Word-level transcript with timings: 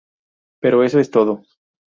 Pero 0.63 0.81
eso 0.83 0.99
es 0.99 1.11
todo". 1.11 1.43